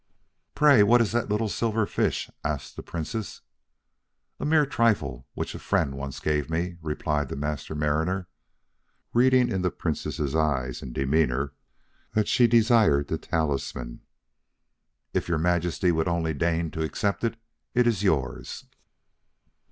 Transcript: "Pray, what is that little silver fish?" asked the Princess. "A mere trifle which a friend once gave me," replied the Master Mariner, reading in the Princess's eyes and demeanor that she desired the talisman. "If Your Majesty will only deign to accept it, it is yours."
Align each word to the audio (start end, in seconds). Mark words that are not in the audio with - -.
"Pray, 0.55 0.81
what 0.81 0.99
is 0.99 1.11
that 1.11 1.29
little 1.29 1.47
silver 1.47 1.85
fish?" 1.85 2.31
asked 2.43 2.75
the 2.75 2.81
Princess. 2.81 3.41
"A 4.39 4.45
mere 4.45 4.65
trifle 4.65 5.27
which 5.35 5.53
a 5.53 5.59
friend 5.59 5.93
once 5.95 6.19
gave 6.19 6.49
me," 6.49 6.75
replied 6.81 7.29
the 7.29 7.35
Master 7.35 7.75
Mariner, 7.75 8.27
reading 9.13 9.47
in 9.51 9.61
the 9.61 9.69
Princess's 9.69 10.35
eyes 10.35 10.81
and 10.81 10.91
demeanor 10.91 11.53
that 12.15 12.27
she 12.27 12.47
desired 12.47 13.09
the 13.09 13.19
talisman. 13.19 14.01
"If 15.13 15.27
Your 15.27 15.37
Majesty 15.37 15.91
will 15.91 16.09
only 16.09 16.33
deign 16.33 16.71
to 16.71 16.83
accept 16.83 17.23
it, 17.23 17.37
it 17.75 17.85
is 17.85 18.01
yours." 18.01 18.65